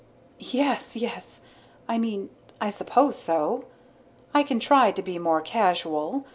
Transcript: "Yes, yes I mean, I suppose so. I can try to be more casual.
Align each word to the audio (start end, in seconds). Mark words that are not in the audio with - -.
"Yes, 0.49 0.95
yes 0.95 1.41
I 1.87 1.99
mean, 1.99 2.31
I 2.59 2.71
suppose 2.71 3.19
so. 3.19 3.65
I 4.33 4.41
can 4.41 4.59
try 4.59 4.89
to 4.89 5.01
be 5.03 5.19
more 5.19 5.41
casual. 5.41 6.25